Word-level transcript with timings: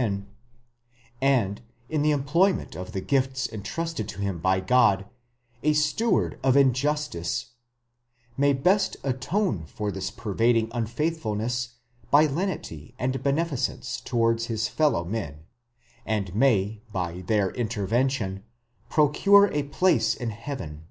10), 0.00 0.26
and, 1.20 1.60
in 1.90 2.00
the 2.00 2.10
employment 2.10 2.74
of 2.74 2.92
the 2.92 3.02
gifts 3.02 3.44
intrusted 3.46 4.08
to 4.08 4.22
him 4.22 4.38
by 4.38 4.58
God, 4.58 5.04
a 5.62 5.74
steward 5.74 6.40
of 6.42 6.56
injustice, 6.56 7.50
οἰκονόμος 8.38 8.38
τῆς 8.38 8.38
ἀδικίας, 8.38 8.38
may 8.38 8.52
best 8.54 8.96
atone 9.04 9.66
for 9.66 9.92
this 9.92 10.10
pervading 10.10 10.70
unfaithfulness 10.72 11.74
by 12.10 12.24
lenity 12.26 12.94
and 12.98 13.22
beneficence 13.22 14.00
towards 14.00 14.46
his 14.46 14.68
fellow 14.68 15.04
men, 15.04 15.44
and 16.06 16.34
may 16.34 16.80
by 16.90 17.20
their 17.26 17.50
intervention 17.50 18.42
procure 18.88 19.52
a 19.52 19.64
place 19.64 20.14
in 20.14 20.30
heaven. 20.30 20.86